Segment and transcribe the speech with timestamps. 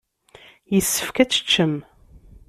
[0.73, 1.75] Yessefk ad teččem.